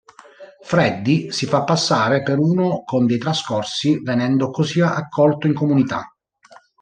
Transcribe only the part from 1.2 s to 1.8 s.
si fa